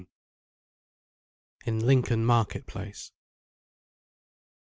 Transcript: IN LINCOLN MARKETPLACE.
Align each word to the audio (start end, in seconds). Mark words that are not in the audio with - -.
IN 1.67 1.85
LINCOLN 1.85 2.25
MARKETPLACE. 2.25 3.11